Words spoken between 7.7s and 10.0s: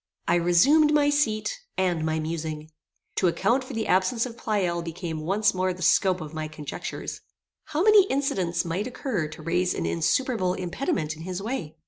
many incidents might occur to raise an